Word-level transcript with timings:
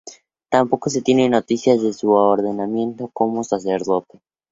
Tampoco 0.49 0.89
se 0.89 1.03
tienen 1.03 1.29
noticias 1.29 1.79
de 1.79 1.93
su 1.93 2.09
ordenamiento 2.11 3.11
como 3.13 3.43
sacerdote. 3.43 4.19